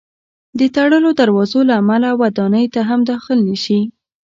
د 0.59 0.61
تړلو 0.75 1.09
دروازو 1.19 1.59
له 1.69 1.73
امله 1.81 2.09
ودانۍ 2.21 2.65
ته 2.73 2.81
هم 2.89 2.99
داخل 3.11 3.37
نه 3.49 3.55
شي. 3.63 3.79